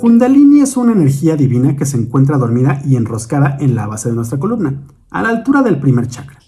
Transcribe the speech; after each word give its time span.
Kundalini 0.00 0.62
es 0.62 0.78
una 0.78 0.92
energía 0.92 1.36
divina 1.36 1.76
que 1.76 1.84
se 1.84 1.98
encuentra 1.98 2.38
dormida 2.38 2.80
y 2.86 2.96
enroscada 2.96 3.58
en 3.60 3.74
la 3.74 3.86
base 3.86 4.08
de 4.08 4.14
nuestra 4.14 4.38
columna, 4.38 4.86
a 5.10 5.20
la 5.20 5.28
altura 5.28 5.60
del 5.60 5.78
primer 5.78 6.08
chakra. 6.08 6.38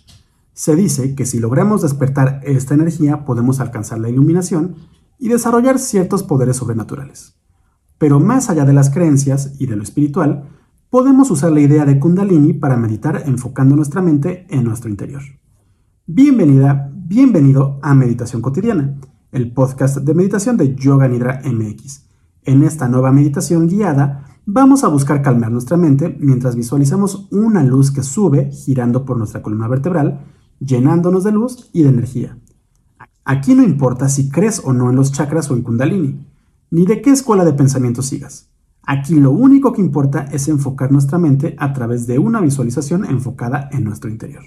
Se 0.54 0.74
dice 0.74 1.14
que 1.14 1.26
si 1.26 1.38
logramos 1.38 1.82
despertar 1.82 2.40
esta 2.44 2.72
energía 2.72 3.26
podemos 3.26 3.60
alcanzar 3.60 3.98
la 3.98 4.08
iluminación 4.08 4.76
y 5.18 5.28
desarrollar 5.28 5.78
ciertos 5.78 6.22
poderes 6.22 6.56
sobrenaturales. 6.56 7.34
Pero 7.98 8.20
más 8.20 8.48
allá 8.48 8.64
de 8.64 8.72
las 8.72 8.88
creencias 8.88 9.54
y 9.58 9.66
de 9.66 9.76
lo 9.76 9.82
espiritual, 9.82 10.48
podemos 10.88 11.30
usar 11.30 11.52
la 11.52 11.60
idea 11.60 11.84
de 11.84 11.98
Kundalini 11.98 12.54
para 12.54 12.78
meditar 12.78 13.24
enfocando 13.26 13.76
nuestra 13.76 14.00
mente 14.00 14.46
en 14.48 14.64
nuestro 14.64 14.88
interior. 14.88 15.22
Bienvenida, 16.06 16.90
bienvenido 16.94 17.78
a 17.82 17.94
Meditación 17.94 18.40
Cotidiana, 18.40 18.98
el 19.30 19.52
podcast 19.52 19.98
de 19.98 20.14
meditación 20.14 20.56
de 20.56 20.74
Yoga 20.74 21.06
Nidra 21.06 21.42
MX 21.44 22.11
en 22.44 22.64
esta 22.64 22.88
nueva 22.88 23.12
meditación 23.12 23.68
guiada, 23.68 24.24
vamos 24.46 24.84
a 24.84 24.88
buscar 24.88 25.22
calmar 25.22 25.50
nuestra 25.52 25.76
mente 25.76 26.16
mientras 26.18 26.56
visualizamos 26.56 27.28
una 27.30 27.62
luz 27.62 27.90
que 27.90 28.02
sube 28.02 28.50
girando 28.50 29.04
por 29.04 29.16
nuestra 29.16 29.42
columna 29.42 29.68
vertebral, 29.68 30.26
llenándonos 30.58 31.24
de 31.24 31.32
luz 31.32 31.70
y 31.72 31.82
de 31.82 31.88
energía. 31.88 32.38
Aquí 33.24 33.54
no 33.54 33.62
importa 33.62 34.08
si 34.08 34.28
crees 34.28 34.60
o 34.64 34.72
no 34.72 34.90
en 34.90 34.96
los 34.96 35.12
chakras 35.12 35.50
o 35.50 35.54
en 35.54 35.62
kundalini, 35.62 36.26
ni 36.70 36.86
de 36.86 37.00
qué 37.02 37.10
escuela 37.10 37.44
de 37.44 37.52
pensamiento 37.52 38.02
sigas. 38.02 38.48
Aquí 38.84 39.14
lo 39.14 39.30
único 39.30 39.72
que 39.72 39.80
importa 39.80 40.24
es 40.32 40.48
enfocar 40.48 40.90
nuestra 40.90 41.18
mente 41.18 41.54
a 41.58 41.72
través 41.72 42.08
de 42.08 42.18
una 42.18 42.40
visualización 42.40 43.04
enfocada 43.04 43.68
en 43.70 43.84
nuestro 43.84 44.10
interior. 44.10 44.42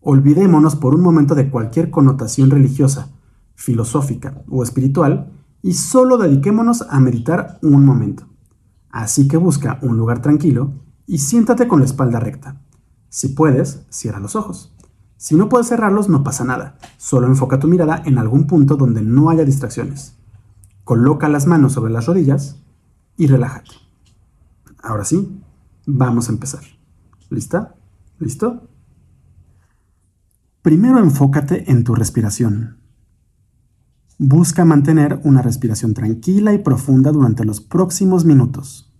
Olvidémonos 0.00 0.76
por 0.76 0.94
un 0.94 1.00
momento 1.00 1.34
de 1.34 1.48
cualquier 1.48 1.90
connotación 1.90 2.50
religiosa, 2.50 3.08
filosófica 3.54 4.42
o 4.48 4.62
espiritual 4.62 5.39
y 5.62 5.74
solo 5.74 6.18
dediquémonos 6.18 6.82
a 6.88 7.00
meditar 7.00 7.58
un 7.62 7.84
momento. 7.84 8.26
Así 8.90 9.28
que 9.28 9.36
busca 9.36 9.78
un 9.82 9.96
lugar 9.96 10.22
tranquilo 10.22 10.74
y 11.06 11.18
siéntate 11.18 11.68
con 11.68 11.80
la 11.80 11.86
espalda 11.86 12.20
recta. 12.20 12.60
Si 13.08 13.28
puedes, 13.28 13.84
cierra 13.90 14.20
los 14.20 14.36
ojos. 14.36 14.74
Si 15.16 15.34
no 15.34 15.48
puedes 15.48 15.68
cerrarlos, 15.68 16.08
no 16.08 16.24
pasa 16.24 16.44
nada. 16.44 16.78
Solo 16.96 17.26
enfoca 17.26 17.58
tu 17.58 17.68
mirada 17.68 18.02
en 18.06 18.18
algún 18.18 18.46
punto 18.46 18.76
donde 18.76 19.02
no 19.02 19.28
haya 19.28 19.44
distracciones. 19.44 20.16
Coloca 20.84 21.28
las 21.28 21.46
manos 21.46 21.72
sobre 21.72 21.92
las 21.92 22.06
rodillas 22.06 22.62
y 23.16 23.26
relájate. 23.26 23.70
Ahora 24.82 25.04
sí, 25.04 25.40
vamos 25.86 26.28
a 26.28 26.32
empezar. 26.32 26.62
¿Lista? 27.28 27.74
¿Listo? 28.18 28.68
Primero 30.62 30.98
enfócate 30.98 31.70
en 31.70 31.84
tu 31.84 31.94
respiración. 31.94 32.79
Busca 34.22 34.66
mantener 34.66 35.18
una 35.24 35.40
respiración 35.40 35.94
tranquila 35.94 36.52
y 36.52 36.58
profunda 36.58 37.10
durante 37.10 37.46
los 37.46 37.62
próximos 37.62 38.26
minutos. 38.26 38.92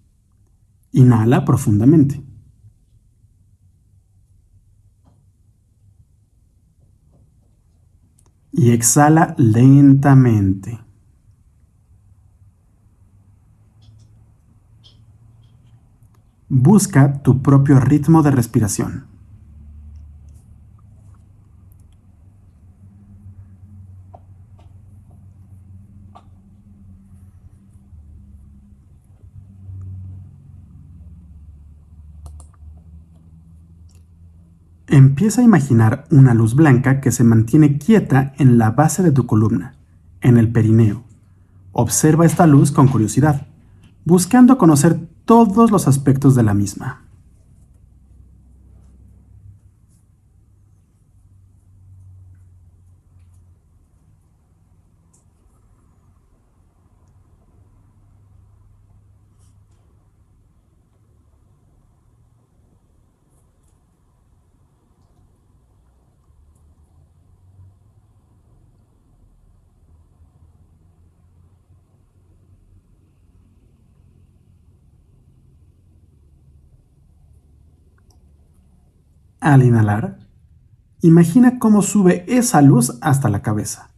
Inhala 0.92 1.44
profundamente. 1.44 2.24
Y 8.50 8.70
exhala 8.70 9.34
lentamente. 9.36 10.80
Busca 16.48 17.20
tu 17.22 17.42
propio 17.42 17.78
ritmo 17.78 18.22
de 18.22 18.30
respiración. 18.30 19.04
Empieza 34.92 35.40
a 35.40 35.44
imaginar 35.44 36.04
una 36.10 36.34
luz 36.34 36.56
blanca 36.56 37.00
que 37.00 37.12
se 37.12 37.22
mantiene 37.22 37.78
quieta 37.78 38.32
en 38.38 38.58
la 38.58 38.72
base 38.72 39.04
de 39.04 39.12
tu 39.12 39.24
columna, 39.24 39.76
en 40.20 40.36
el 40.36 40.50
perineo. 40.50 41.04
Observa 41.70 42.26
esta 42.26 42.48
luz 42.48 42.72
con 42.72 42.88
curiosidad, 42.88 43.46
buscando 44.04 44.58
conocer 44.58 44.98
todos 45.24 45.70
los 45.70 45.86
aspectos 45.86 46.34
de 46.34 46.42
la 46.42 46.54
misma. 46.54 47.04
Al 79.40 79.64
inhalar, 79.64 80.18
imagina 81.00 81.58
cómo 81.58 81.80
sube 81.80 82.26
esa 82.28 82.60
luz 82.60 82.98
hasta 83.00 83.30
la 83.30 83.40
cabeza, 83.40 83.94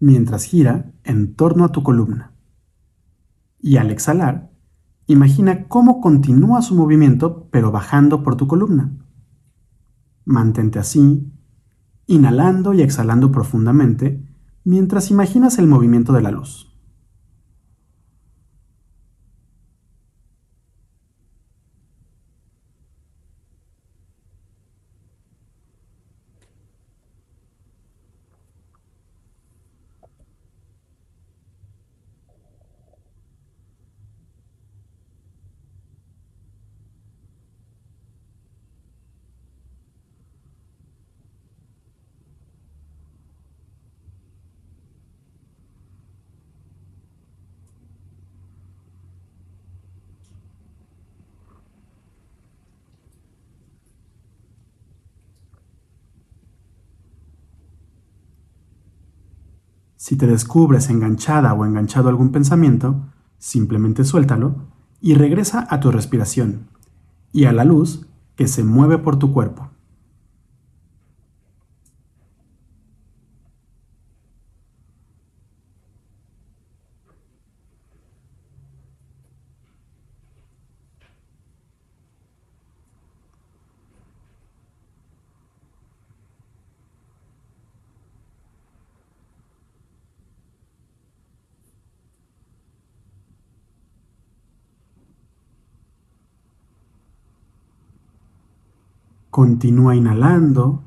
mientras 0.00 0.44
gira 0.44 0.92
en 1.04 1.34
torno 1.34 1.64
a 1.66 1.72
tu 1.72 1.82
columna. 1.82 2.32
Y 3.60 3.76
al 3.76 3.90
exhalar, 3.90 4.50
imagina 5.06 5.68
cómo 5.68 6.00
continúa 6.00 6.62
su 6.62 6.74
movimiento 6.74 7.48
pero 7.50 7.70
bajando 7.70 8.22
por 8.22 8.36
tu 8.36 8.46
columna. 8.46 8.90
Mantente 10.24 10.78
así, 10.78 11.34
inhalando 12.06 12.72
y 12.72 12.80
exhalando 12.80 13.30
profundamente, 13.30 14.26
mientras 14.64 15.10
imaginas 15.10 15.58
el 15.58 15.66
movimiento 15.66 16.14
de 16.14 16.22
la 16.22 16.30
luz. 16.30 16.67
Si 59.98 60.14
te 60.14 60.28
descubres 60.28 60.90
enganchada 60.90 61.52
o 61.54 61.66
enganchado 61.66 62.06
a 62.06 62.10
algún 62.12 62.30
pensamiento, 62.30 63.02
simplemente 63.36 64.04
suéltalo 64.04 64.54
y 65.00 65.14
regresa 65.14 65.66
a 65.68 65.80
tu 65.80 65.90
respiración 65.90 66.68
y 67.32 67.46
a 67.46 67.52
la 67.52 67.64
luz 67.64 68.06
que 68.36 68.46
se 68.46 68.62
mueve 68.62 68.98
por 68.98 69.18
tu 69.18 69.32
cuerpo. 69.32 69.70
Continúa 99.30 99.94
inhalando, 99.94 100.82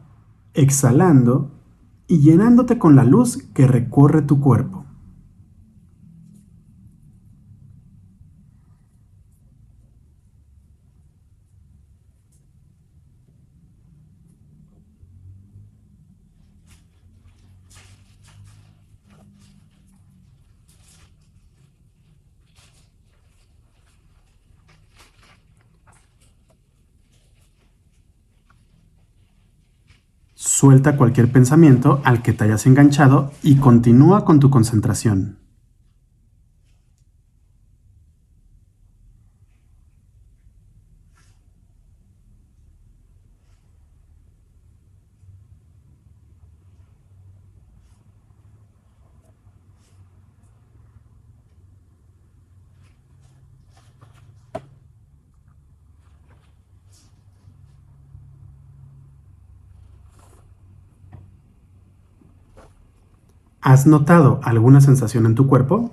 exhalando 0.53 1.51
y 2.07 2.19
llenándote 2.19 2.77
con 2.77 2.95
la 2.95 3.03
luz 3.03 3.38
que 3.53 3.67
recorre 3.67 4.21
tu 4.21 4.39
cuerpo. 4.39 4.85
Suelta 30.62 30.96
cualquier 30.96 31.31
pensamiento 31.31 32.02
al 32.04 32.22
que 32.22 32.34
te 32.34 32.44
hayas 32.44 32.68
enganchado 32.68 33.31
y 33.42 33.56
continúa 33.56 34.25
con 34.25 34.40
tu 34.40 34.52
concentración. 34.52 35.40
¿Has 63.62 63.86
notado 63.86 64.40
alguna 64.42 64.81
sensación 64.81 65.28
en 65.28 65.36
tu 65.36 65.46
cuerpo? 65.46 65.92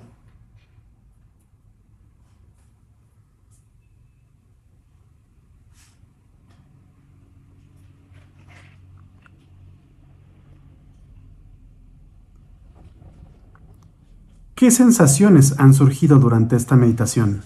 ¿Qué 14.55 14.71
sensaciones 14.71 15.53
han 15.59 15.75
surgido 15.75 16.17
durante 16.19 16.55
esta 16.55 16.75
meditación? 16.75 17.43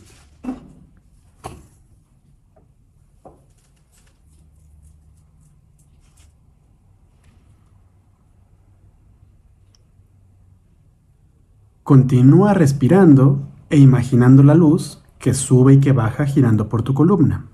Continúa 11.93 12.55
respirando 12.55 13.43
e 13.69 13.77
imaginando 13.77 14.41
la 14.41 14.55
luz 14.55 15.03
que 15.19 15.35
sube 15.35 15.73
y 15.73 15.79
que 15.79 15.91
baja 15.91 16.25
girando 16.25 16.67
por 16.67 16.81
tu 16.81 16.95
columna. 16.95 17.52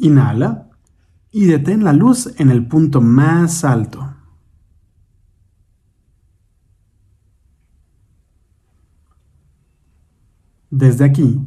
Inhala 0.00 0.70
y 1.30 1.44
detén 1.44 1.84
la 1.84 1.92
luz 1.92 2.34
en 2.38 2.50
el 2.50 2.66
punto 2.66 3.00
más 3.00 3.64
alto. 3.64 4.16
Desde 10.70 11.04
aquí, 11.04 11.40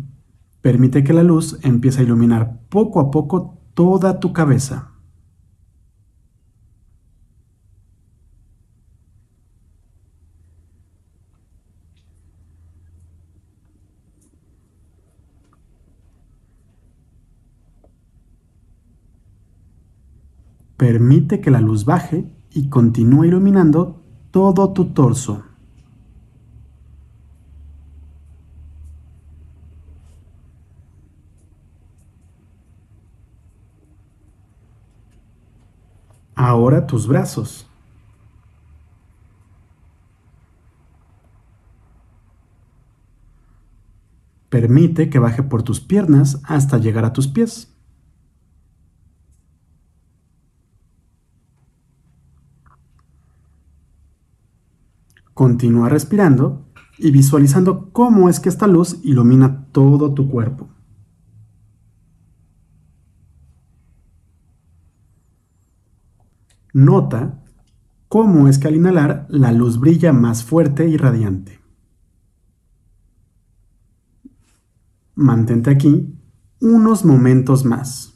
permite 0.62 1.04
que 1.04 1.14
la 1.14 1.24
luz 1.24 1.58
empiece 1.64 2.02
a 2.02 2.04
iluminar 2.04 2.62
poco 2.70 3.00
a 3.00 3.10
poco 3.10 3.58
toda 3.74 4.20
tu 4.20 4.34
cabeza. 4.34 4.93
Permite 20.84 21.40
que 21.40 21.50
la 21.50 21.62
luz 21.62 21.86
baje 21.86 22.26
y 22.52 22.68
continúe 22.68 23.24
iluminando 23.24 24.04
todo 24.32 24.74
tu 24.74 24.88
torso. 24.88 25.42
Ahora 36.36 36.86
tus 36.86 37.08
brazos. 37.08 37.66
Permite 44.50 45.10
que 45.10 45.20
baje 45.20 45.44
por 45.44 45.64
tus 45.64 45.80
piernas 45.80 46.42
hasta 46.44 46.78
llegar 46.78 47.06
a 47.06 47.14
tus 47.14 47.30
pies. 47.30 47.73
Continúa 55.34 55.90
respirando 55.90 56.68
y 56.98 57.12
visualizando 57.12 57.92
cómo 57.92 58.30
es 58.30 58.40
que 58.40 58.50
esta 58.50 58.68
luz 58.68 59.00
ilumina 59.04 59.68
todo 59.72 60.14
tu 60.14 60.30
cuerpo. 60.30 60.70
Nota 66.74 67.44
cómo 68.08 68.48
es 68.48 68.58
que 68.58 68.68
al 68.68 68.76
inhalar 68.76 69.28
la 69.30 69.52
luz 69.52 69.80
brilla 69.80 70.12
más 70.12 70.44
fuerte 70.44 70.88
y 70.88 70.98
radiante. 70.98 71.60
Mantente 75.16 75.70
aquí 75.70 76.16
unos 76.60 77.06
momentos 77.06 77.66
más. 77.66 78.13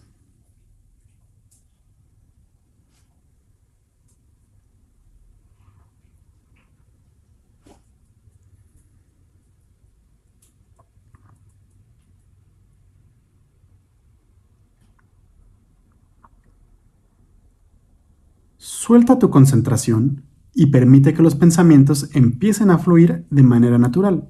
Suelta 18.87 19.19
tu 19.19 19.29
concentración 19.29 20.23
y 20.53 20.67
permite 20.67 21.13
que 21.13 21.21
los 21.21 21.35
pensamientos 21.35 22.09
empiecen 22.13 22.69
a 22.69 22.77
fluir 22.77 23.27
de 23.29 23.44
manera 23.44 23.77
natural, 23.77 24.29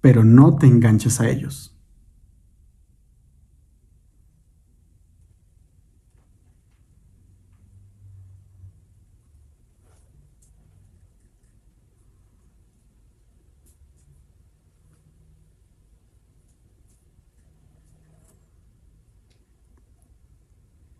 pero 0.00 0.24
no 0.24 0.56
te 0.56 0.66
enganches 0.66 1.20
a 1.20 1.28
ellos. 1.28 1.78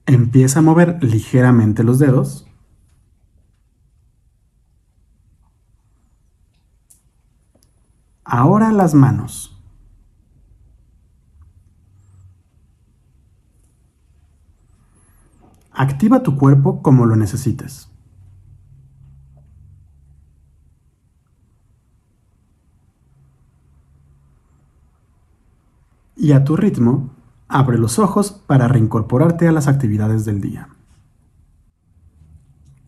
Empieza 0.04 0.59
a 0.59 0.62
mover 0.62 1.02
ligeramente 1.02 1.83
los 1.83 1.99
dedos 1.99 2.50
Ahora 8.33 8.71
las 8.71 8.95
manos. 8.95 9.61
Activa 15.73 16.23
tu 16.23 16.37
cuerpo 16.37 16.81
como 16.81 17.07
lo 17.07 17.17
necesites. 17.17 17.91
Y 26.15 26.31
a 26.31 26.45
tu 26.45 26.55
ritmo, 26.57 27.11
abre 27.49 27.79
los 27.79 27.99
ojos 27.99 28.31
para 28.31 28.69
reincorporarte 28.69 29.49
a 29.49 29.53
las 29.53 29.67
actividades 29.67 30.25
del 30.25 30.41
día. 30.41 30.69